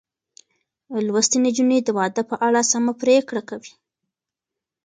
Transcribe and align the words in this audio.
لوستې 1.05 1.37
نجونې 1.45 1.77
د 1.83 1.89
واده 1.97 2.21
په 2.29 2.35
اړه 2.47 2.61
سمه 2.71 2.93
پرېکړه 3.01 3.41
کوي. 3.49 3.73